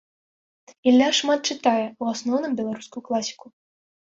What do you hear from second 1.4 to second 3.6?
чытае, у асноўным беларускую класіку.